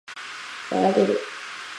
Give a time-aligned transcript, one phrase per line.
[0.71, 1.15] ｗ らげ ｒ